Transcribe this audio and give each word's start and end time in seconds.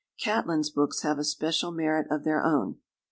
Catlin's 0.19 0.71
books 0.71 1.01
have 1.03 1.19
a 1.19 1.23
special 1.23 1.71
merit 1.71 2.07
of 2.09 2.23
their 2.23 2.43
own. 2.43 2.77